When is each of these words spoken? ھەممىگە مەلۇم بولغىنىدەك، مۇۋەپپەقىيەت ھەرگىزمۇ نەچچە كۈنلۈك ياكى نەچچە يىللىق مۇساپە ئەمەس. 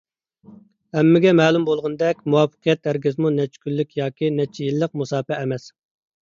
ھەممىگە 0.99 1.33
مەلۇم 1.39 1.67
بولغىنىدەك، 1.67 2.23
مۇۋەپپەقىيەت 2.35 2.89
ھەرگىزمۇ 2.91 3.33
نەچچە 3.37 3.63
كۈنلۈك 3.67 3.95
ياكى 4.01 4.33
نەچچە 4.41 4.67
يىللىق 4.71 4.97
مۇساپە 5.03 5.39
ئەمەس. 5.39 5.71